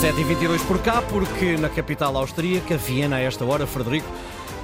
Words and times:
7h22 0.00 0.66
por 0.66 0.80
cá, 0.80 1.02
porque 1.02 1.58
na 1.58 1.68
capital 1.68 2.16
austríaca, 2.16 2.74
Viena, 2.78 3.16
a 3.16 3.20
esta 3.20 3.44
hora, 3.44 3.66
Frederico, 3.66 4.10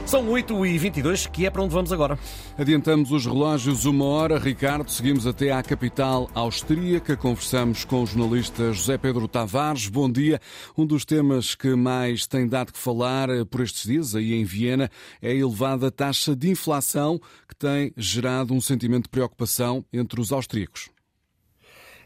são 0.07 0.27
8h22, 0.29 1.31
que 1.31 1.45
é 1.45 1.51
para 1.51 1.63
onde 1.63 1.75
vamos 1.75 1.93
agora. 1.93 2.19
Adiantamos 2.57 3.13
os 3.13 3.27
relógios 3.27 3.85
uma 3.85 4.07
hora. 4.07 4.39
Ricardo, 4.39 4.91
seguimos 4.91 5.27
até 5.27 5.53
à 5.53 5.63
capital 5.63 6.31
austríaca. 6.33 7.19
Conversamos 7.19 7.85
com 7.85 8.03
o 8.03 8.07
jornalista 8.07 8.73
José 8.73 8.97
Pedro 8.97 9.29
Tavares. 9.29 9.89
Bom 9.89 10.11
dia. 10.11 10.41
Um 10.75 10.87
dos 10.87 11.05
temas 11.05 11.55
que 11.55 11.75
mais 11.75 12.27
tem 12.27 12.49
dado 12.49 12.73
que 12.73 12.79
falar 12.79 13.29
eh, 13.29 13.45
por 13.45 13.61
estes 13.61 13.85
dias, 13.85 14.15
aí 14.15 14.33
em 14.33 14.45
Viena, 14.45 14.91
é 15.21 15.33
a 15.33 15.35
elevada 15.35 15.91
taxa 15.91 16.35
de 16.35 16.49
inflação 16.49 17.21
que 17.47 17.55
tem 17.55 17.93
gerado 17.95 18.55
um 18.55 18.61
sentimento 18.61 19.03
de 19.03 19.11
preocupação 19.11 19.85
entre 19.93 20.19
os 20.19 20.33
austríacos. 20.33 20.96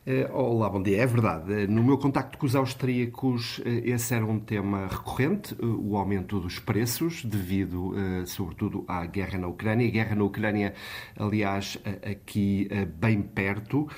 Eh, 0.06 0.26
olá, 0.32 0.66
bom 0.70 0.82
dia. 0.82 1.02
É 1.02 1.06
verdade. 1.06 1.52
Eh, 1.52 1.66
no 1.66 1.84
meu 1.84 1.98
contacto 1.98 2.38
com 2.38 2.46
os 2.46 2.56
austríacos, 2.56 3.60
eh, 3.66 3.82
esse 3.90 4.14
era 4.14 4.24
um 4.24 4.40
tema 4.40 4.86
recorrente, 4.86 5.54
o 5.60 5.94
aumento 5.94 6.40
dos 6.40 6.58
preços, 6.58 7.22
devido, 7.22 7.92
sobretudo, 8.24 8.82
à 8.88 9.04
guerra 9.04 9.38
na 9.38 9.46
Ucrânia. 9.46 9.86
A 9.86 9.90
guerra 9.90 10.16
na 10.16 10.24
Ucrânia, 10.24 10.74
aliás, 11.18 11.78
aqui 12.02 12.68
bem 12.98 13.20
perto, 13.20 13.88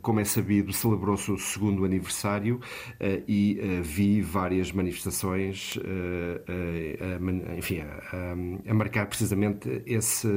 como 0.00 0.20
é 0.20 0.24
sabido, 0.24 0.72
celebrou-se 0.72 1.30
o 1.30 1.38
segundo 1.38 1.84
aniversário 1.84 2.60
e 3.26 3.60
vi 3.82 4.22
várias 4.22 4.72
manifestações, 4.72 5.78
enfim, 7.56 7.82
a 8.66 8.74
marcar 8.74 9.06
precisamente 9.06 9.82
esse, 9.86 10.28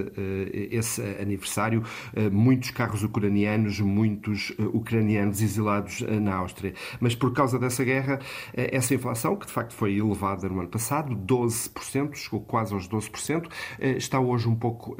esse 0.54 1.02
aniversário. 1.22 1.84
Muitos 2.32 2.72
carros 2.72 3.04
ucranianos, 3.04 3.80
muitos 3.80 4.52
ucranianos 4.60 4.81
ucranianos 4.82 5.42
exilados 5.42 6.02
eh, 6.02 6.20
na 6.20 6.36
Áustria. 6.36 6.74
Mas 7.00 7.16
por 7.16 7.34
causa 7.34 7.58
dessa 7.58 7.84
guerra, 7.84 8.20
eh, 8.54 8.76
essa 8.76 8.94
inflação, 8.94 9.36
que 9.36 9.46
de 9.46 9.52
facto 9.52 9.74
foi 9.74 9.98
elevada 9.98 10.50
no 10.50 10.60
ano 10.60 10.70
passado, 10.70 11.16
12%, 11.16 12.16
chegou 12.16 12.42
quase 12.42 12.74
aos 12.74 12.88
12%, 12.88 13.50
eh, 13.80 13.92
está 13.92 14.20
hoje 14.20 14.48
um 14.48 14.56
pouco 14.56 14.96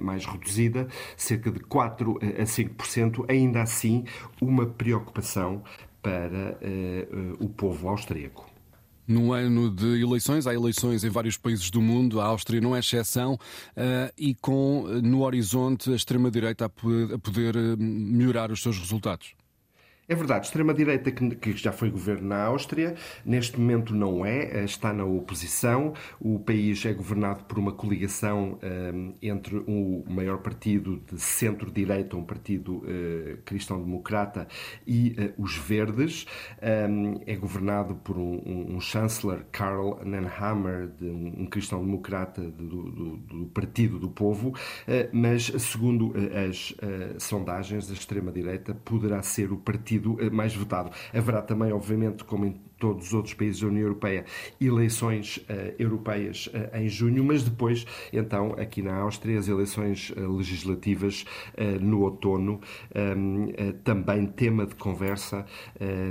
mais 0.00 0.24
reduzida, 0.24 0.88
cerca 1.16 1.50
de 1.50 1.60
4 1.60 2.18
a 2.40 2.46
5%, 2.46 3.24
ainda 3.28 3.62
assim 3.62 4.04
uma 4.40 4.66
preocupação 4.66 5.62
para 6.02 6.58
o 7.38 7.48
povo 7.48 7.88
austríaco. 7.88 8.51
Num 9.06 9.32
ano 9.32 9.70
de 9.70 10.00
eleições, 10.00 10.46
há 10.46 10.54
eleições 10.54 11.02
em 11.04 11.10
vários 11.10 11.36
países 11.36 11.70
do 11.70 11.82
mundo, 11.82 12.20
a 12.20 12.26
Áustria 12.26 12.60
não 12.60 12.74
é 12.76 12.78
exceção, 12.78 13.38
e 14.16 14.34
com 14.34 14.86
no 15.02 15.22
horizonte 15.22 15.92
a 15.92 15.96
extrema-direita 15.96 16.66
a 16.66 16.68
poder 16.68 17.56
melhorar 17.76 18.52
os 18.52 18.62
seus 18.62 18.78
resultados. 18.78 19.34
É 20.08 20.16
verdade, 20.16 20.46
extrema-direita 20.46 21.12
que, 21.12 21.56
já 21.56 21.70
foi 21.70 21.88
governo 21.88 22.26
na 22.26 22.42
Áustria, 22.42 22.96
neste 23.24 23.58
momento 23.58 23.94
não 23.94 24.26
é, 24.26 24.62
eh, 24.62 24.64
está 24.64 24.92
na 24.92 25.04
oposição. 25.04 25.94
O 26.20 26.40
país 26.40 26.84
é 26.84 26.92
governado 26.92 27.44
por 27.44 27.56
uma 27.56 27.70
coligação 27.70 28.58
um, 28.60 29.14
eh, 29.22 29.28
entre 29.28 29.58
o 29.58 30.04
maior 30.08 30.38
partido 30.38 31.00
de 31.08 31.20
centro-direita, 31.20 32.16
um 32.16 32.24
partido 32.24 32.78
uh, 32.78 33.38
cristão-democrata, 33.44 34.48
e 34.84 35.14
uh, 35.38 35.40
os 35.40 35.56
Verdes. 35.56 36.26
Um, 36.60 37.20
é 37.24 37.36
governado 37.36 37.94
por 37.94 38.18
um, 38.18 38.74
um, 38.74 38.80
chanceler, 38.80 39.46
Karl 39.52 40.00
Nehammer, 40.04 40.88
de 40.98 41.08
um, 41.08 41.46
cristão-democrata 41.46 42.42
do, 42.42 42.90
do, 42.90 43.16
do, 43.18 43.46
Partido 43.46 44.00
do 44.00 44.08
Povo, 44.08 44.48
uh, 44.48 44.54
mas 45.12 45.44
segundo 45.44 46.12
as 46.48 46.74
sondagens, 47.22 47.88
a 47.88 47.94
extrema-direita 47.94 48.74
poderá 48.74 49.22
ser 49.22 49.52
o 49.52 49.56
partido 49.56 49.91
partido 49.92 50.16
eh, 50.20 50.30
mais 50.30 50.54
votado. 50.54 50.90
Haverá 51.14 51.42
também, 51.42 51.72
obviamente, 51.72 52.24
como 52.24 52.46
em 52.46 52.52
todos 52.82 53.06
os 53.06 53.14
outros 53.14 53.32
países 53.32 53.60
da 53.60 53.68
União 53.68 53.82
Europeia, 53.82 54.24
eleições 54.60 55.36
uh, 55.36 55.72
europeias 55.78 56.48
uh, 56.48 56.76
em 56.76 56.88
junho, 56.88 57.22
mas 57.22 57.44
depois, 57.44 57.86
então, 58.12 58.56
aqui 58.58 58.82
na 58.82 58.96
Áustria, 58.96 59.38
as 59.38 59.46
eleições 59.46 60.10
uh, 60.10 60.36
legislativas 60.36 61.24
no 61.80 62.00
outono, 62.02 62.60
um, 63.16 63.52
também 63.84 64.26
tema 64.26 64.66
de 64.66 64.74
conversa 64.74 65.46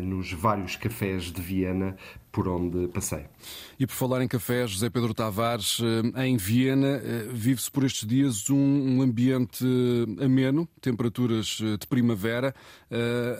nos 0.03 0.31
vários 0.31 0.75
cafés 0.75 1.23
de 1.31 1.41
Viena 1.41 1.97
por 2.31 2.47
onde 2.47 2.87
passei. 2.87 3.25
E 3.77 3.85
por 3.85 3.93
falar 3.93 4.23
em 4.23 4.27
cafés, 4.27 4.71
José 4.71 4.89
Pedro 4.89 5.13
Tavares, 5.13 5.79
em 6.15 6.37
Viena, 6.37 7.01
vive-se 7.29 7.69
por 7.69 7.83
estes 7.83 8.07
dias 8.07 8.49
um 8.49 9.01
ambiente 9.01 9.65
ameno, 10.23 10.67
temperaturas 10.79 11.57
de 11.57 11.87
primavera, 11.89 12.55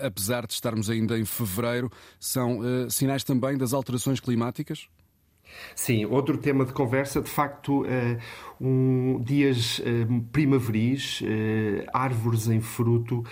apesar 0.01 0.45
de 0.45 0.53
estarmos 0.53 0.89
ainda 0.89 1.17
em 1.17 1.23
fevereiro, 1.23 1.89
são 2.19 2.59
sinais 2.89 3.20
também 3.23 3.57
das 3.57 3.73
alterações 3.73 4.19
climáticas? 4.19 4.87
Sim, 5.75 6.06
outro 6.06 6.38
tema 6.38 6.66
de 6.66 6.73
conversa, 6.73 7.22
de 7.22 7.29
facto, 7.29 7.81
uh, 7.81 7.85
um, 8.59 9.19
dias 9.23 9.79
uh, 9.79 10.22
primaveris, 10.31 11.22
uh, 11.22 11.89
árvores 11.94 12.47
em 12.47 12.62
fruto 12.62 13.23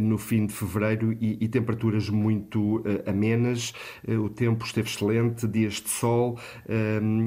no 0.00 0.16
fim 0.16 0.46
de 0.46 0.54
fevereiro 0.54 1.12
e, 1.12 1.36
e 1.44 1.48
temperaturas 1.48 2.08
muito 2.08 2.82
amenas. 3.06 3.74
o 4.08 4.30
tempo 4.30 4.64
esteve 4.64 4.88
excelente, 4.88 5.46
dias 5.46 5.74
de 5.74 5.90
sol 5.90 6.38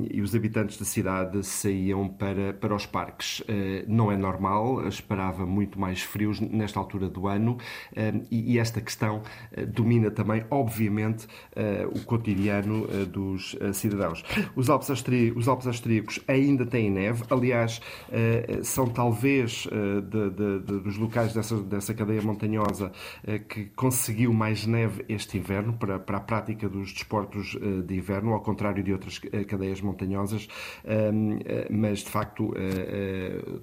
e 0.10 0.20
os 0.20 0.34
habitantes 0.34 0.80
da 0.80 0.86
cidade 0.86 1.46
saíam 1.46 2.08
para, 2.08 2.54
para 2.54 2.74
os 2.76 2.88
parques. 2.88 3.44
não 3.88 4.12
é 4.12 4.18
normal, 4.18 4.88
esperava 4.88 5.46
muito 5.46 5.80
mais 5.80 6.02
frios 6.02 6.40
nesta 6.40 6.80
altura 6.80 7.08
do 7.08 7.28
ano 7.28 7.60
e, 8.32 8.58
esta 8.58 8.82
questão 8.82 9.22
domina 9.68 10.10
também, 10.10 10.44
obviamente, 10.50 11.28
o 11.94 12.04
cotidiano 12.06 12.88
dos 13.06 13.56
cidadãos. 13.80 14.24
Os 14.56 14.70
Alpes, 14.70 14.90
Austrí 14.90 15.32
os 15.36 15.48
Alpes 15.48 15.68
Austríacos 15.68 16.20
ainda 16.28 16.66
têm 16.66 16.90
neve, 16.90 17.24
aliás, 17.30 17.82
eh, 18.12 18.60
são 18.64 18.88
talvez 18.88 19.68
eh, 19.72 20.02
de, 20.02 20.30
de, 20.30 20.60
de, 20.60 20.80
dos 20.80 20.98
locais 20.98 21.34
dessa, 21.34 21.58
dessa 21.58 21.94
cadeia 21.94 22.22
montanhosa 22.22 22.92
eh, 23.26 23.40
que 23.40 23.66
conseguiu 23.76 24.34
mais 24.34 24.66
neve 24.66 25.06
este 25.08 25.38
inverno 25.38 25.74
para, 25.74 26.00
para 26.00 26.18
a 26.18 26.22
prática 26.22 26.68
dos 26.68 26.92
desportos 26.94 27.58
de 27.86 27.96
inverno, 27.96 28.34
ao 28.34 28.42
contrário 28.42 28.84
de 28.84 28.92
outras 28.92 29.20
cadeias 29.48 29.82
montanhosas, 29.82 30.48
mas 31.70 32.00
de 32.00 32.10
facto 32.10 32.54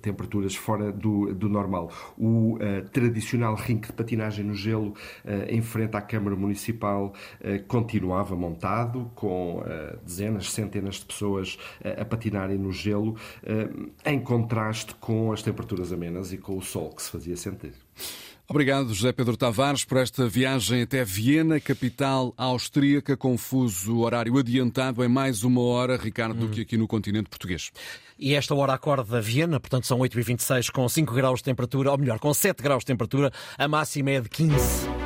temperaturas 0.00 0.54
fora 0.54 0.92
do, 0.92 1.34
do 1.34 1.48
normal. 1.48 1.90
O 2.18 2.58
tradicional 2.92 3.54
rink 3.54 3.86
de 3.86 3.92
patinagem 3.92 4.44
no 4.44 4.54
gelo 4.54 4.94
em 5.48 5.60
frente 5.60 5.96
à 5.96 6.00
Câmara 6.00 6.36
Municipal 6.36 7.12
continuava 7.68 8.36
montado 8.36 9.10
com 9.14 9.62
dezenas, 10.06 10.50
centenas 10.50 10.96
de 10.96 11.04
pessoas 11.04 11.58
a 12.00 12.04
patinarem 12.04 12.58
no 12.58 12.72
gelo, 12.72 13.16
eh, 13.42 13.68
em 14.04 14.20
contraste 14.20 14.94
com 14.96 15.32
as 15.32 15.42
temperaturas 15.42 15.92
amenas 15.92 16.32
e 16.32 16.38
com 16.38 16.56
o 16.56 16.62
sol 16.62 16.90
que 16.90 17.02
se 17.02 17.10
fazia 17.10 17.36
sentir. 17.36 17.72
Obrigado, 18.48 18.94
José 18.94 19.12
Pedro 19.12 19.36
Tavares, 19.36 19.84
por 19.84 19.98
esta 19.98 20.28
viagem 20.28 20.82
até 20.82 21.04
Viena, 21.04 21.58
capital 21.58 22.32
austríaca, 22.36 23.16
confuso 23.16 23.98
horário 23.98 24.38
adiantado 24.38 25.02
em 25.02 25.08
mais 25.08 25.42
uma 25.42 25.60
hora, 25.62 25.96
Ricardo, 25.96 26.46
do 26.46 26.48
que 26.48 26.60
aqui 26.60 26.76
no 26.76 26.86
continente 26.86 27.28
português. 27.28 27.72
E 28.16 28.34
esta 28.34 28.54
hora 28.54 28.72
acorda 28.72 29.20
Viena, 29.20 29.58
portanto 29.58 29.86
são 29.88 29.98
8h26 29.98 30.70
com 30.70 30.88
5 30.88 31.12
graus 31.12 31.40
de 31.40 31.44
temperatura, 31.44 31.90
ou 31.90 31.98
melhor, 31.98 32.20
com 32.20 32.32
7 32.32 32.62
graus 32.62 32.82
de 32.82 32.86
temperatura, 32.86 33.32
a 33.58 33.66
máxima 33.66 34.12
é 34.12 34.20
de 34.20 34.28
15. 34.28 34.96